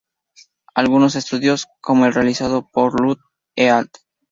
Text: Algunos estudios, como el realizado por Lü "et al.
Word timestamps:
Algunos 0.73 1.15
estudios, 1.15 1.67
como 1.79 2.07
el 2.07 2.13
realizado 2.15 2.67
por 2.71 2.99
Lü 2.99 3.17
"et 3.55 3.69
al. 3.71 3.91